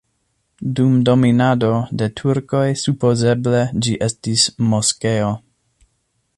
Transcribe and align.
Dum 0.77 0.95
dominado 1.09 1.69
de 2.01 2.07
turkoj 2.21 2.63
supozeble 2.85 3.61
ĝi 3.87 3.95
estis 4.09 4.47
moskeo. 4.73 5.33